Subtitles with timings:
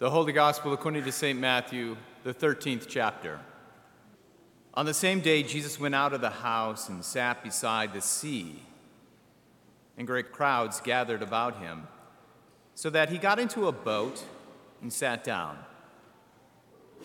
[0.00, 1.36] The Holy Gospel according to St.
[1.36, 3.40] Matthew, the 13th chapter.
[4.74, 8.62] On the same day, Jesus went out of the house and sat beside the sea,
[9.96, 11.88] and great crowds gathered about him,
[12.76, 14.22] so that he got into a boat
[14.80, 15.58] and sat down.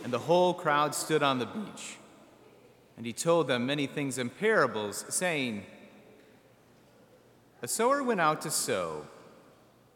[0.03, 1.97] And the whole crowd stood on the beach,
[2.95, 5.65] and he told them many things in parables, saying,
[7.63, 9.07] A sower went out to sow.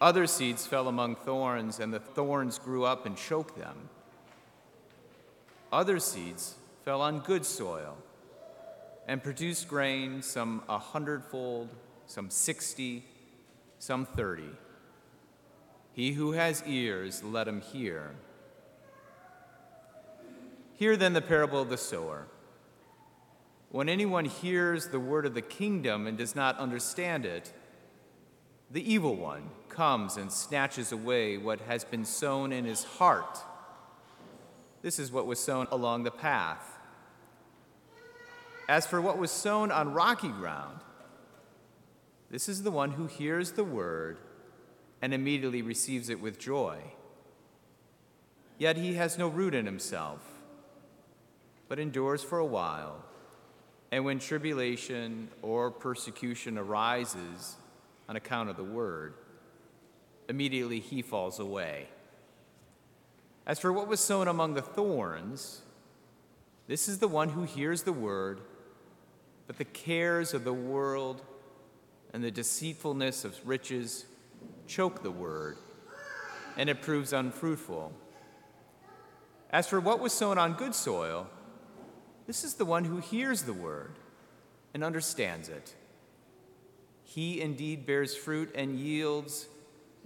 [0.00, 3.88] Other seeds fell among thorns, and the thorns grew up and choked them.
[5.72, 7.96] Other seeds fell on good soil
[9.08, 11.68] and produced grain, some a hundredfold,
[12.06, 13.04] some sixty,
[13.78, 14.50] some thirty.
[15.92, 18.14] He who has ears, let him hear.
[20.74, 22.26] Hear then the parable of the sower.
[23.70, 27.52] When anyone hears the word of the kingdom and does not understand it,
[28.70, 33.38] the evil one comes and snatches away what has been sown in his heart.
[34.82, 36.78] This is what was sown along the path.
[38.68, 40.80] As for what was sown on rocky ground,
[42.30, 44.18] this is the one who hears the word
[45.02, 46.78] and immediately receives it with joy.
[48.58, 50.20] Yet he has no root in himself,
[51.68, 53.04] but endures for a while.
[53.92, 57.56] And when tribulation or persecution arises,
[58.08, 59.14] on account of the word,
[60.28, 61.88] immediately he falls away.
[63.46, 65.62] As for what was sown among the thorns,
[66.66, 68.40] this is the one who hears the word,
[69.46, 71.22] but the cares of the world
[72.12, 74.06] and the deceitfulness of riches
[74.66, 75.56] choke the word,
[76.56, 77.92] and it proves unfruitful.
[79.50, 81.28] As for what was sown on good soil,
[82.26, 83.92] this is the one who hears the word
[84.74, 85.74] and understands it
[87.06, 89.46] he indeed bears fruit and yields,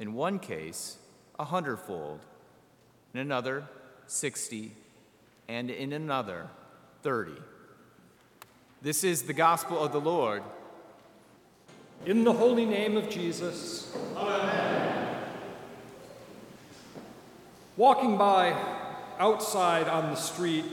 [0.01, 0.97] in one case,
[1.39, 2.19] a hundredfold,
[3.15, 3.65] in another,
[4.07, 4.73] sixty,
[5.47, 6.49] and in another,
[7.03, 7.37] thirty.
[8.83, 10.43] This is the gospel of the Lord.
[12.07, 13.95] In the holy name of Jesus.
[14.17, 15.19] Amen.
[17.77, 18.57] Walking by
[19.19, 20.65] outside on the street,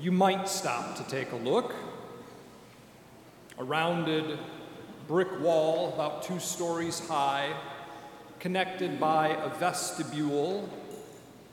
[0.00, 1.76] you might stop to take a look.
[3.58, 4.36] A rounded,
[5.06, 7.52] brick wall about two stories high,
[8.38, 10.68] connected by a vestibule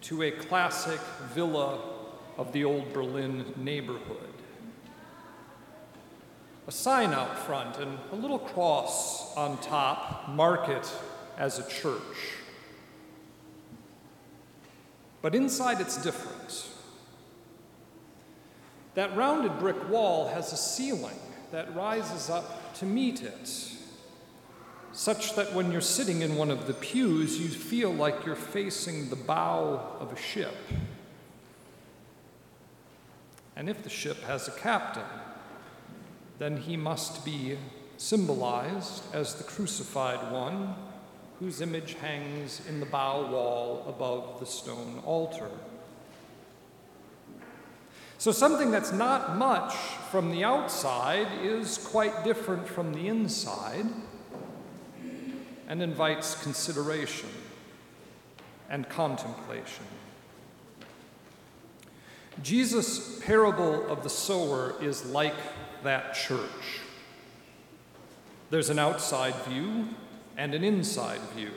[0.02, 1.00] to a classic
[1.34, 1.80] villa
[2.38, 4.30] of the old Berlin neighborhood.
[6.68, 10.92] A sign out front and a little cross on top mark it
[11.38, 12.02] as a church.
[15.22, 16.70] But inside it's different.
[18.96, 21.20] That rounded brick wall has a ceiling
[21.52, 23.72] that rises up to meet it,
[24.96, 29.10] such that when you're sitting in one of the pews, you feel like you're facing
[29.10, 30.56] the bow of a ship.
[33.58, 35.04] And if the ship has a captain,
[36.40, 37.58] then he must be
[37.98, 40.76] symbolized as the crucified one
[41.40, 45.50] whose image hangs in the bow wall above the stone altar.
[48.18, 49.76] So, something that's not much
[50.10, 53.86] from the outside is quite different from the inside
[55.68, 57.30] and invites consideration
[58.70, 59.86] and contemplation.
[62.44, 65.36] Jesus' parable of the sower is like
[65.84, 66.82] that church.
[68.50, 69.88] There's an outside view
[70.38, 71.52] and an inside view.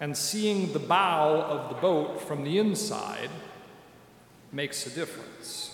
[0.00, 3.30] And seeing the bow of the boat from the inside
[4.50, 5.69] makes a difference.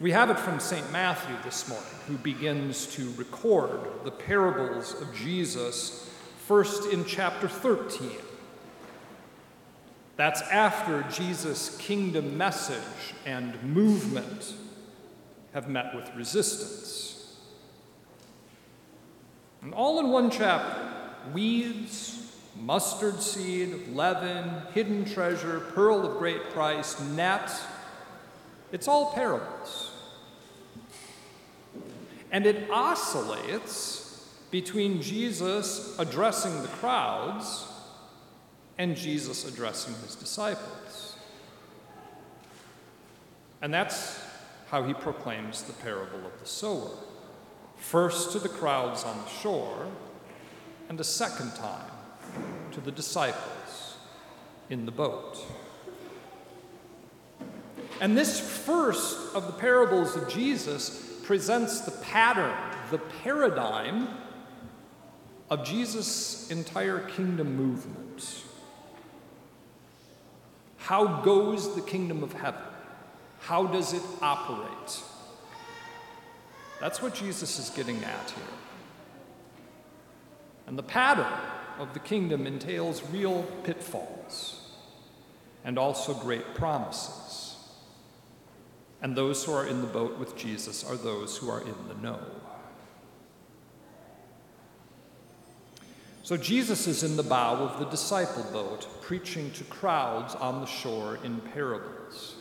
[0.00, 0.90] We have it from St.
[0.92, 6.10] Matthew this morning, who begins to record the parables of Jesus
[6.46, 8.10] first in chapter 13.
[10.16, 14.54] That's after Jesus' kingdom message and movement
[15.52, 17.36] have met with resistance.
[19.60, 20.80] And all in one chapter
[21.34, 27.52] weeds, mustard seed, leaven, hidden treasure, pearl of great price, net.
[28.72, 29.89] It's all parables.
[32.30, 37.66] And it oscillates between Jesus addressing the crowds
[38.78, 41.16] and Jesus addressing his disciples.
[43.62, 44.20] And that's
[44.68, 46.90] how he proclaims the parable of the sower
[47.80, 49.86] first to the crowds on the shore,
[50.88, 51.90] and a second time
[52.72, 53.96] to the disciples
[54.68, 55.38] in the boat.
[58.00, 62.52] And this first of the parables of Jesus presents the pattern,
[62.90, 64.08] the paradigm
[65.48, 68.42] of Jesus' entire kingdom movement.
[70.78, 72.60] How goes the kingdom of heaven?
[73.38, 75.02] How does it operate?
[76.80, 78.44] That's what Jesus is getting at here.
[80.66, 81.32] And the pattern
[81.78, 84.68] of the kingdom entails real pitfalls
[85.64, 87.49] and also great promises.
[89.02, 91.94] And those who are in the boat with Jesus are those who are in the
[92.02, 92.20] know.
[96.22, 100.66] So Jesus is in the bow of the disciple boat, preaching to crowds on the
[100.66, 102.36] shore in parables.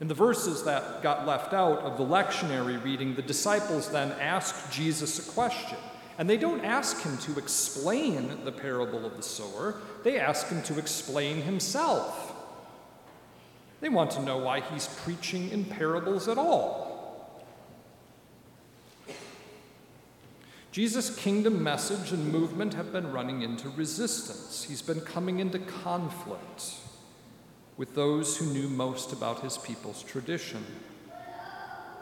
[0.00, 4.70] In the verses that got left out of the lectionary reading, the disciples then ask
[4.70, 5.78] Jesus a question.
[6.18, 10.62] And they don't ask him to explain the parable of the sower, they ask him
[10.64, 12.29] to explain himself.
[13.80, 16.90] They want to know why he's preaching in parables at all.
[20.72, 24.64] Jesus' kingdom message and movement have been running into resistance.
[24.68, 26.74] He's been coming into conflict
[27.76, 30.64] with those who knew most about his people's tradition,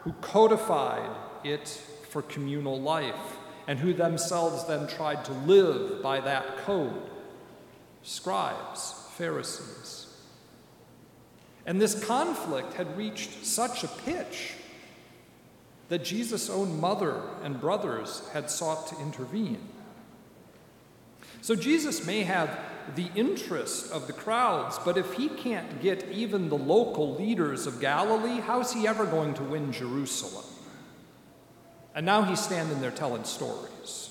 [0.01, 1.09] who codified
[1.43, 1.67] it
[2.09, 3.37] for communal life,
[3.67, 7.09] and who themselves then tried to live by that code
[8.03, 10.08] scribes, Pharisees.
[11.69, 14.53] And this conflict had reached such a pitch
[15.89, 19.61] that Jesus' own mother and brothers had sought to intervene.
[21.41, 22.49] So Jesus may have
[22.95, 27.79] the interest of the crowds, but if he can't get even the local leaders of
[27.79, 30.45] Galilee, how's he ever going to win Jerusalem?
[31.93, 34.09] And now he's standing there telling stories.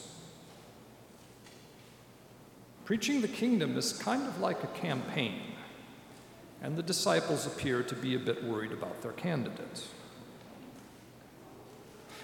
[2.85, 5.41] Preaching the kingdom is kind of like a campaign,
[6.63, 9.87] and the disciples appear to be a bit worried about their candidate.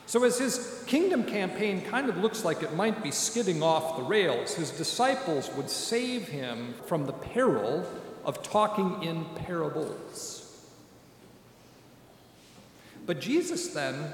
[0.07, 4.03] So, as his kingdom campaign kind of looks like it might be skidding off the
[4.03, 7.87] rails, his disciples would save him from the peril
[8.25, 10.41] of talking in parables.
[13.07, 14.13] But Jesus then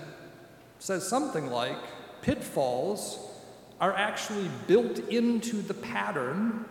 [0.78, 1.76] says something like
[2.22, 3.18] pitfalls
[3.80, 6.64] are actually built into the pattern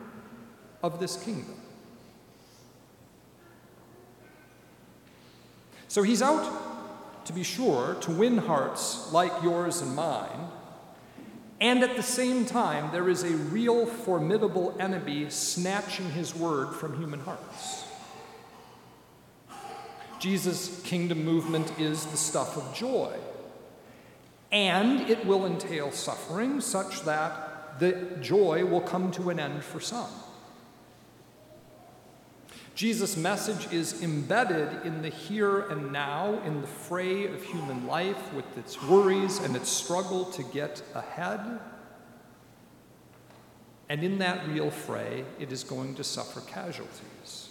[0.83, 1.55] of this kingdom.
[5.89, 10.47] So he's out to be sure, to win hearts like yours and mine.
[11.59, 16.97] And at the same time, there is a real formidable enemy snatching his word from
[16.97, 17.85] human hearts.
[20.19, 23.15] Jesus' kingdom movement is the stuff of joy.
[24.51, 29.79] And it will entail suffering such that the joy will come to an end for
[29.79, 30.09] some.
[32.79, 38.33] Jesus' message is embedded in the here and now, in the fray of human life
[38.33, 41.59] with its worries and its struggle to get ahead.
[43.89, 47.49] And in that real fray, it is going to suffer casualties.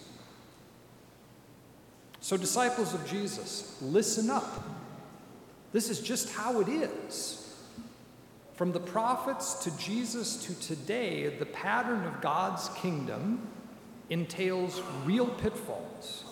[2.21, 4.67] So, disciples of Jesus, listen up.
[5.73, 7.55] This is just how it is.
[8.55, 13.47] From the prophets to Jesus to today, the pattern of God's kingdom
[14.11, 16.25] entails real pitfalls.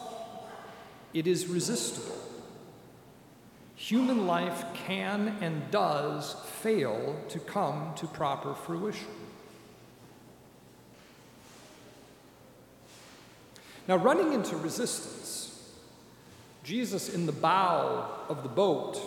[1.13, 2.19] It is resistible.
[3.77, 9.09] Human life can and does fail to come to proper fruition.
[13.87, 15.73] Now, running into resistance,
[16.65, 19.01] Jesus in the bow of the boat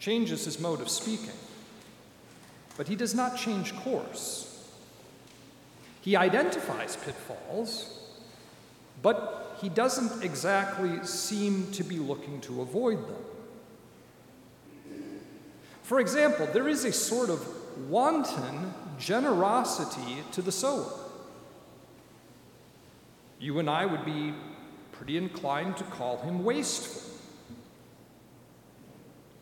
[0.00, 1.36] changes his mode of speaking,
[2.76, 4.57] but he does not change course.
[6.00, 8.00] He identifies pitfalls,
[9.02, 13.24] but he doesn't exactly seem to be looking to avoid them.
[15.82, 17.46] For example, there is a sort of
[17.88, 20.92] wanton generosity to the sower.
[23.40, 24.34] You and I would be
[24.92, 27.10] pretty inclined to call him wasteful.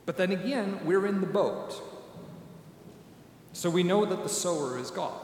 [0.05, 1.83] But then again, we're in the boat.
[3.53, 5.19] So we know that the sower is God.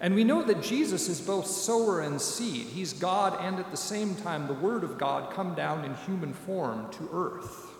[0.00, 2.66] And we know that Jesus is both sower and seed.
[2.66, 6.34] He's God and at the same time the Word of God come down in human
[6.34, 7.70] form to earth.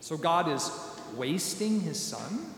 [0.00, 0.70] So God is
[1.16, 2.52] wasting his Son?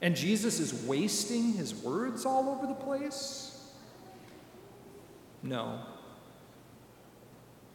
[0.00, 3.72] And Jesus is wasting his words all over the place?
[5.42, 5.80] No.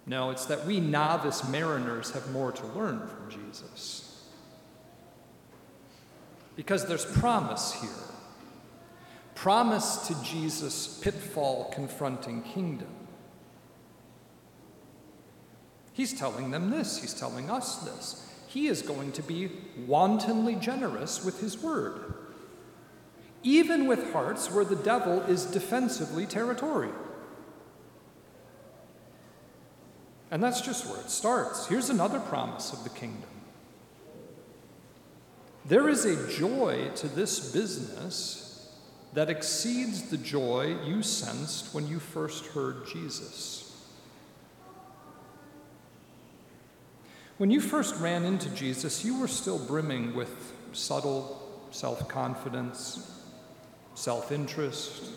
[0.05, 4.25] No, it's that we novice mariners have more to learn from Jesus.
[6.55, 8.12] Because there's promise here
[9.43, 12.87] promise to Jesus' pitfall confronting kingdom.
[15.91, 18.25] He's telling them this, he's telling us this.
[18.47, 19.51] He is going to be
[19.85, 22.13] wantonly generous with his word,
[23.43, 26.95] even with hearts where the devil is defensively territorial.
[30.31, 31.67] And that's just where it starts.
[31.67, 33.29] Here's another promise of the kingdom.
[35.65, 38.42] There is a joy to this business
[39.13, 43.59] that exceeds the joy you sensed when you first heard Jesus.
[47.37, 51.39] When you first ran into Jesus, you were still brimming with subtle
[51.71, 53.21] self confidence,
[53.95, 55.11] self interest,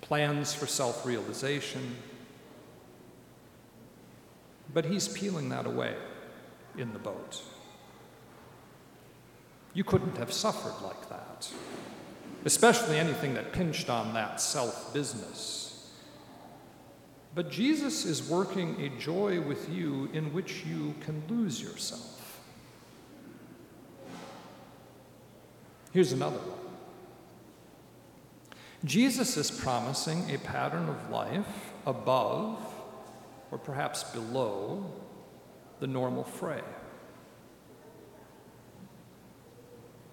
[0.00, 1.96] plans for self realization.
[4.72, 5.94] But he's peeling that away
[6.76, 7.42] in the boat.
[9.72, 11.50] You couldn't have suffered like that
[12.44, 15.90] especially anything that pinched on that self business.
[17.34, 22.40] But Jesus is working a joy with you in which you can lose yourself.
[25.92, 26.58] Here's another one.
[28.84, 32.58] Jesus is promising a pattern of life above,
[33.50, 34.90] or perhaps below,
[35.80, 36.62] the normal fray.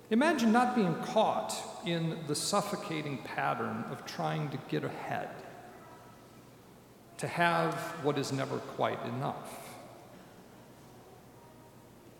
[0.09, 1.53] Imagine not being caught
[1.85, 5.29] in the suffocating pattern of trying to get ahead,
[7.17, 7.73] to have
[8.03, 9.59] what is never quite enough.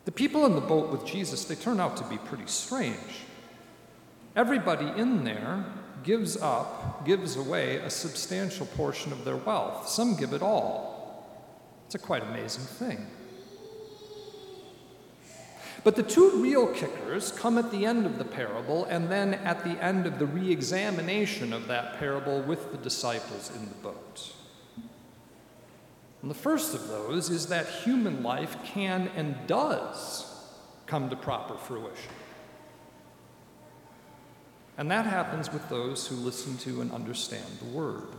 [0.03, 3.25] The people in the boat with Jesus, they turn out to be pretty strange.
[4.36, 5.65] Everybody in there
[6.03, 9.88] gives up, gives away a substantial portion of their wealth.
[9.88, 11.27] Some give it all.
[11.86, 13.08] It's a quite amazing thing.
[15.84, 19.63] But the two real kickers come at the end of the parable and then at
[19.63, 24.34] the end of the re examination of that parable with the disciples in the boat.
[26.22, 30.25] And the first of those is that human life can and does
[30.88, 32.12] come to proper fruition.
[34.77, 38.10] And that happens with those who listen to and understand the Word.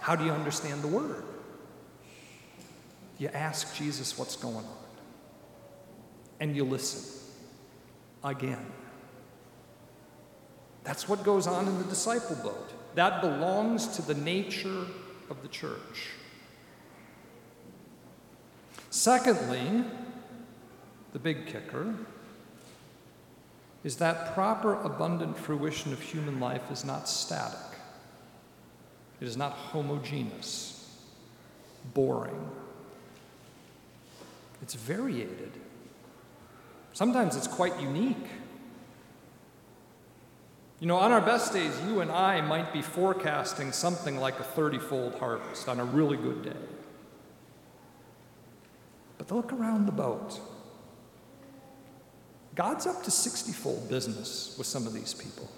[0.00, 1.24] How do you understand the Word?
[3.18, 4.83] You ask Jesus what's going on
[6.40, 7.20] and you listen
[8.22, 8.66] again.
[10.82, 12.70] That's what goes on in the disciple boat.
[12.94, 14.86] That belongs to the nature
[15.30, 16.10] of the church.
[18.90, 19.84] Secondly,
[21.12, 21.94] the big kicker
[23.82, 27.58] is that proper abundant fruition of human life is not static.
[29.20, 30.90] It is not homogeneous,
[31.92, 32.50] boring.
[34.62, 35.52] It's variated.
[36.94, 38.28] Sometimes it's quite unique.
[40.78, 44.44] You know, on our best days, you and I might be forecasting something like a
[44.44, 46.56] 30 fold harvest on a really good day.
[49.18, 50.40] But look around the boat.
[52.54, 55.50] God's up to 60 fold business with some of these people.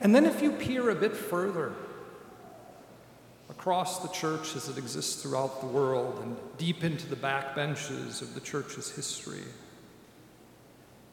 [0.00, 1.74] And then if you peer a bit further,
[3.52, 8.22] across the church as it exists throughout the world and deep into the back benches
[8.22, 9.44] of the church's history,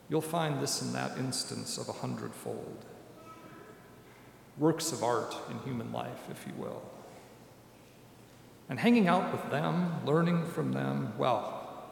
[0.07, 2.85] you'll find this in that instance of a hundredfold.
[4.57, 6.81] Works of art in human life, if you will.
[8.69, 11.83] And hanging out with them, learning from them, well,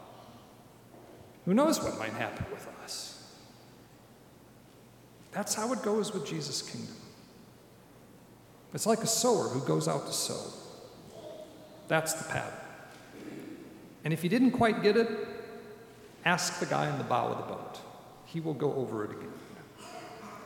[1.43, 3.33] who knows what might happen with us?
[5.33, 6.95] That's how it goes with Jesus' kingdom.
[8.73, 10.53] It's like a sower who goes out to sow.
[11.87, 12.53] That's the pattern.
[14.03, 15.09] And if you didn't quite get it,
[16.25, 17.79] ask the guy in the bow of the boat.
[18.25, 19.33] He will go over it again.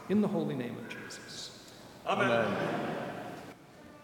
[0.10, 1.60] In the holy name of Jesus.
[2.06, 2.30] Amen.
[2.30, 3.11] Amen.